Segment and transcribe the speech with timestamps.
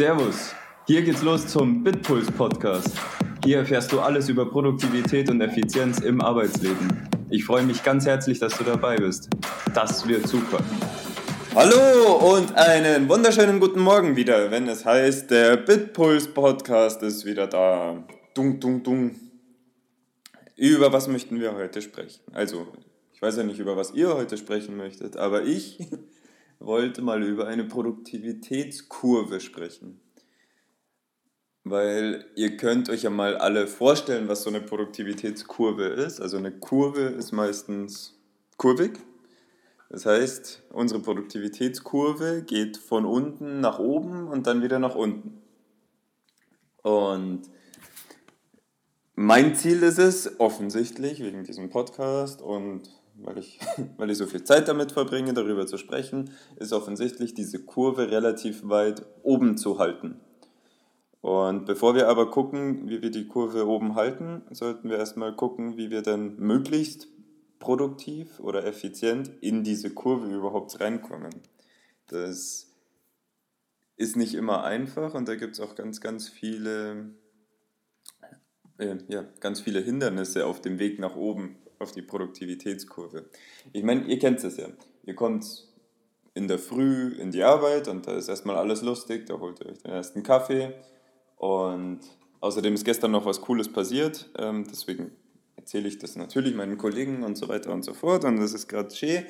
[0.00, 0.54] Servus,
[0.86, 2.88] hier geht's los zum Bitpuls Podcast.
[3.44, 7.06] Hier erfährst du alles über Produktivität und Effizienz im Arbeitsleben.
[7.28, 9.28] Ich freue mich ganz herzlich, dass du dabei bist.
[9.74, 10.64] Das wird super.
[11.54, 17.46] Hallo und einen wunderschönen guten Morgen wieder, wenn es heißt, der Bitpuls Podcast ist wieder
[17.46, 18.02] da.
[18.32, 19.16] Dung, dung, dung.
[20.56, 22.22] Über was möchten wir heute sprechen?
[22.32, 22.68] Also,
[23.12, 25.78] ich weiß ja nicht, über was ihr heute sprechen möchtet, aber ich
[26.60, 30.00] wollte mal über eine Produktivitätskurve sprechen.
[31.64, 36.20] Weil ihr könnt euch ja mal alle vorstellen, was so eine Produktivitätskurve ist.
[36.20, 38.18] Also eine Kurve ist meistens
[38.56, 38.92] kurvig.
[39.88, 45.42] Das heißt, unsere Produktivitätskurve geht von unten nach oben und dann wieder nach unten.
[46.82, 47.42] Und
[49.14, 53.58] mein Ziel ist es, offensichtlich, wegen diesem Podcast und weil ich,
[53.96, 58.68] weil ich so viel Zeit damit verbringe, darüber zu sprechen, ist offensichtlich diese Kurve relativ
[58.68, 60.20] weit oben zu halten.
[61.20, 65.76] Und bevor wir aber gucken, wie wir die Kurve oben halten, sollten wir erstmal gucken,
[65.76, 67.08] wie wir dann möglichst
[67.58, 71.30] produktiv oder effizient in diese Kurve überhaupt reinkommen.
[72.06, 72.68] Das
[73.96, 77.10] ist nicht immer einfach und da gibt es auch ganz, ganz viele,
[78.78, 83.24] äh, ja, ganz viele Hindernisse auf dem Weg nach oben auf die Produktivitätskurve.
[83.72, 84.68] Ich meine, ihr kennt es ja.
[85.04, 85.66] Ihr kommt
[86.34, 89.70] in der Früh in die Arbeit und da ist erstmal alles lustig, da holt ihr
[89.70, 90.74] euch den ersten Kaffee
[91.36, 92.00] und
[92.40, 95.10] außerdem ist gestern noch was Cooles passiert, ähm, deswegen
[95.56, 98.68] erzähle ich das natürlich meinen Kollegen und so weiter und so fort und das ist
[98.68, 99.24] gerade schön.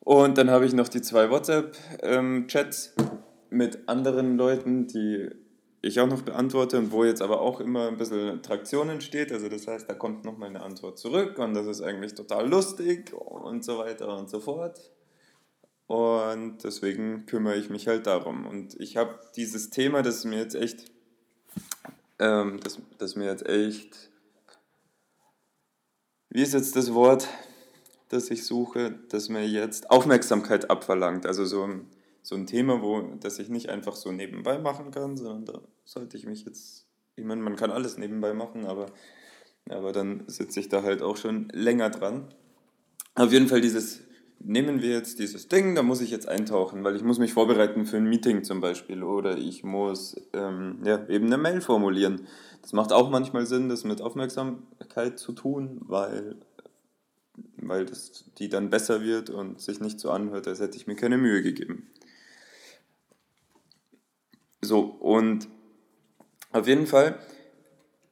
[0.00, 3.18] Und dann habe ich noch die zwei WhatsApp-Chats ähm,
[3.50, 5.30] mit anderen Leuten, die
[5.82, 9.32] ich auch noch beantworte und wo jetzt aber auch immer ein bisschen Traktion entsteht.
[9.32, 12.48] Also das heißt, da kommt noch mal eine Antwort zurück und das ist eigentlich total
[12.48, 14.78] lustig und so weiter und so fort.
[15.86, 18.46] Und deswegen kümmere ich mich halt darum.
[18.46, 20.90] Und ich habe dieses Thema, das mir jetzt echt,
[22.18, 24.10] ähm, das, das mir jetzt echt,
[26.30, 27.28] wie ist jetzt das Wort,
[28.08, 31.26] das ich suche, das mir jetzt Aufmerksamkeit abverlangt.
[31.26, 31.88] Also so ein
[32.26, 36.16] so ein Thema, wo das ich nicht einfach so nebenbei machen kann, sondern da sollte
[36.16, 38.86] ich mich jetzt, ich meine, man kann alles nebenbei machen, aber,
[39.68, 42.26] aber dann sitze ich da halt auch schon länger dran.
[43.14, 44.00] Auf jeden Fall dieses,
[44.40, 47.86] nehmen wir jetzt dieses Ding, da muss ich jetzt eintauchen, weil ich muss mich vorbereiten
[47.86, 52.26] für ein Meeting zum Beispiel oder ich muss ähm, ja, eben eine Mail formulieren.
[52.60, 56.34] Das macht auch manchmal Sinn, das mit Aufmerksamkeit zu tun, weil
[57.58, 60.96] weil das, die dann besser wird und sich nicht so anhört, als hätte ich mir
[60.96, 61.86] keine Mühe gegeben.
[64.66, 65.48] So, und
[66.50, 67.20] auf jeden Fall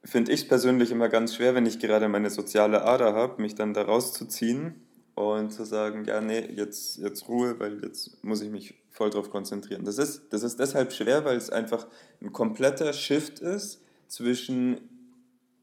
[0.05, 3.55] finde ich es persönlich immer ganz schwer, wenn ich gerade meine soziale Ader habe, mich
[3.55, 4.75] dann da rauszuziehen
[5.15, 9.29] und zu sagen, ja, nee, jetzt, jetzt Ruhe, weil jetzt muss ich mich voll drauf
[9.29, 9.83] konzentrieren.
[9.83, 11.87] Das ist, das ist deshalb schwer, weil es einfach
[12.21, 14.79] ein kompletter Shift ist zwischen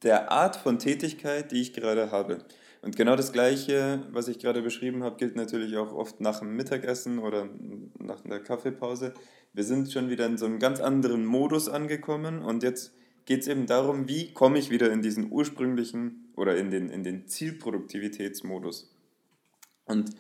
[0.03, 2.45] der Art von Tätigkeit, die ich gerade habe.
[2.83, 6.57] Und genau das Gleiche, was ich gerade beschrieben habe, gilt natürlich auch oft nach dem
[6.57, 7.49] Mittagessen oder
[7.99, 9.15] nach der Kaffeepause.
[9.53, 12.93] Wir sind schon wieder in so einem ganz anderen Modus angekommen und jetzt
[13.25, 17.05] geht es eben darum, wie komme ich wieder in diesen ursprünglichen oder in den, in
[17.05, 18.93] den Zielproduktivitätsmodus.
[19.85, 20.11] Und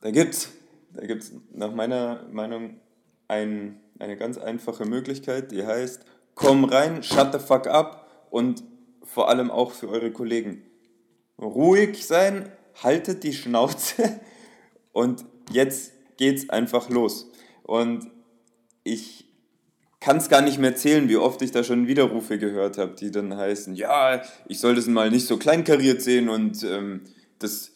[0.00, 0.52] da gibt es
[0.94, 2.80] da gibt's nach meiner Meinung
[3.28, 6.04] ein, eine ganz einfache Möglichkeit, die heißt,
[6.34, 8.64] komm rein, shut the fuck up und
[9.02, 10.62] vor allem auch für eure Kollegen
[11.38, 12.50] ruhig sein,
[12.82, 14.20] haltet die Schnauze
[14.92, 17.30] und jetzt geht's einfach los.
[17.62, 18.10] Und
[18.84, 19.28] ich
[20.00, 23.10] kann es gar nicht mehr zählen, wie oft ich da schon Widerrufe gehört habe, die
[23.10, 27.02] dann heißen, ja, ich soll das mal nicht so kleinkariert sehen und ähm,
[27.38, 27.72] das,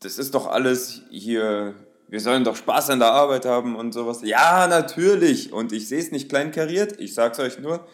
[0.00, 1.74] das ist doch alles hier,
[2.08, 4.20] wir sollen doch Spaß an der Arbeit haben und sowas.
[4.22, 5.52] Ja, natürlich.
[5.52, 7.86] Und ich sehe es nicht kleinkariert, ich sag's euch nur,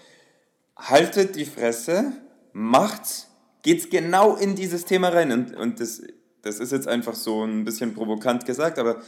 [0.76, 2.12] haltet die Fresse,
[2.52, 3.31] macht's
[3.62, 5.32] geht es genau in dieses Thema rein.
[5.32, 6.02] Und, und das,
[6.42, 9.02] das ist jetzt einfach so ein bisschen provokant gesagt, aber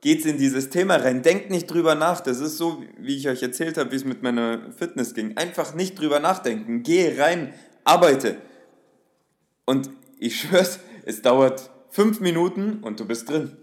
[0.00, 1.22] geht es in dieses Thema rein.
[1.22, 2.20] Denkt nicht drüber nach.
[2.20, 5.36] Das ist so, wie ich euch erzählt habe, wie es mit meiner Fitness ging.
[5.36, 6.82] Einfach nicht drüber nachdenken.
[6.82, 7.52] Geh rein,
[7.84, 8.36] arbeite.
[9.64, 13.56] Und ich schwör's, es dauert fünf Minuten und du bist drin.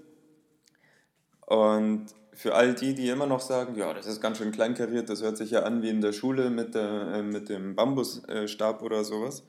[1.46, 5.22] Und für all die, die immer noch sagen, ja, das ist ganz schön kleinkariert, das
[5.22, 9.04] hört sich ja an wie in der Schule mit, der, äh, mit dem Bambusstab oder
[9.06, 9.44] sowas.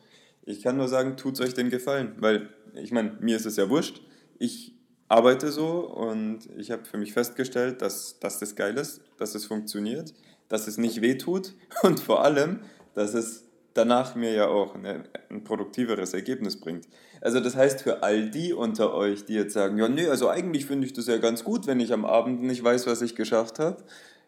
[0.46, 3.68] Ich kann nur sagen, tut euch den Gefallen, weil ich meine, mir ist es ja
[3.68, 4.00] wurscht.
[4.38, 4.74] Ich
[5.08, 9.44] arbeite so und ich habe für mich festgestellt, dass, dass das geil ist, dass es
[9.44, 10.14] funktioniert,
[10.48, 12.60] dass es nicht wehtut und vor allem,
[12.94, 13.44] dass es
[13.74, 16.86] danach mir ja auch eine, ein produktiveres Ergebnis bringt.
[17.20, 20.64] Also das heißt für all die unter euch, die jetzt sagen, ja nee, also eigentlich
[20.66, 23.58] finde ich das ja ganz gut, wenn ich am Abend nicht weiß, was ich geschafft
[23.58, 23.82] habe,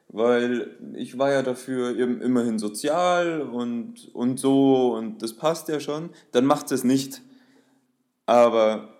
[0.08, 6.10] weil ich war ja dafür immerhin sozial und, und so und das passt ja schon,
[6.32, 7.22] dann macht es nicht.
[8.26, 8.94] Aber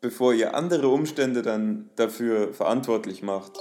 [0.00, 3.52] bevor ihr andere Umstände dann dafür verantwortlich macht,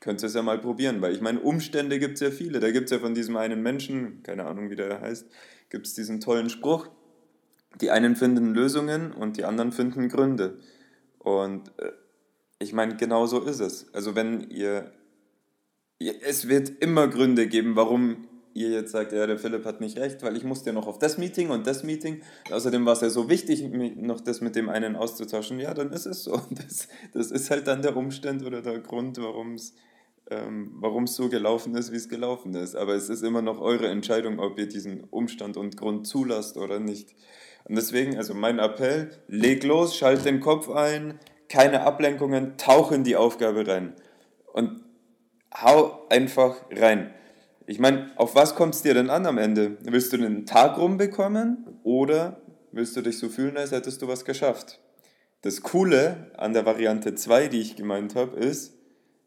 [0.00, 2.60] könnt ihr es ja mal probieren, weil ich meine, Umstände gibt es ja viele.
[2.60, 5.26] Da gibt es ja von diesem einen Menschen, keine Ahnung, wie der heißt,
[5.68, 6.88] gibt es diesen tollen Spruch,
[7.80, 10.58] die einen finden Lösungen und die anderen finden Gründe.
[11.18, 11.92] Und äh,
[12.58, 13.92] ich meine, genau so ist es.
[13.94, 14.90] Also wenn ihr
[16.00, 20.22] es wird immer Gründe geben, warum ihr jetzt sagt, ja, der Philipp hat nicht recht,
[20.22, 22.22] weil ich musste ja noch auf das Meeting und das Meeting.
[22.50, 23.62] Außerdem war es ja so wichtig,
[23.96, 25.60] noch das mit dem einen auszutauschen.
[25.60, 26.40] Ja, dann ist es so.
[26.50, 29.74] Das, das ist halt dann der Umstand oder der Grund, warum es
[30.30, 32.76] ähm, warum es so gelaufen ist, wie es gelaufen ist.
[32.76, 36.78] Aber es ist immer noch eure Entscheidung, ob ihr diesen Umstand und Grund zulasst oder
[36.78, 37.14] nicht.
[37.64, 41.18] Und deswegen, also mein Appell, leg los, schalt den Kopf ein,
[41.48, 43.94] keine Ablenkungen, tauch in die Aufgabe rein.
[44.52, 44.82] Und
[45.54, 47.12] hau einfach rein.
[47.66, 49.76] Ich meine, auf was kommt es dir denn an am Ende?
[49.82, 52.40] Willst du den Tag rumbekommen oder
[52.72, 54.80] willst du dich so fühlen, als hättest du was geschafft?
[55.42, 58.74] Das Coole an der Variante 2, die ich gemeint habe, ist,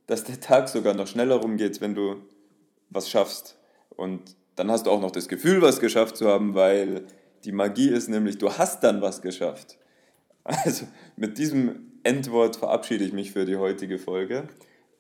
[0.08, 2.18] dass der Tag sogar noch schneller rumgeht, wenn du
[2.90, 3.58] was schaffst.
[3.90, 7.06] Und dann hast du auch noch das Gefühl, was geschafft zu haben, weil
[7.46, 9.78] die Magie ist nämlich, du hast dann was geschafft.
[10.44, 10.86] Also
[11.16, 14.50] mit diesem Endwort verabschiede ich mich für die heutige Folge.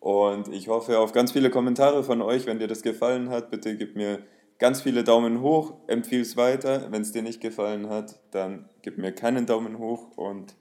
[0.03, 2.45] Und ich hoffe auf ganz viele Kommentare von euch.
[2.45, 4.19] Wenn dir das gefallen hat, bitte gib mir
[4.59, 6.91] ganz viele Daumen hoch, empfiehl es weiter.
[6.91, 10.55] Wenn es dir nicht gefallen hat, dann gib mir keinen Daumen hoch und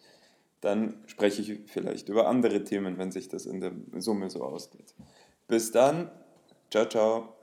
[0.61, 4.95] dann spreche ich vielleicht über andere Themen, wenn sich das in der Summe so ausgeht.
[5.49, 6.13] Bis dann,
[6.71, 7.42] ciao, ciao.